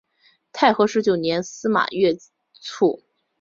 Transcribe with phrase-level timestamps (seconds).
[0.51, 2.15] 太和十九年司马跃
[2.59, 3.03] 卒。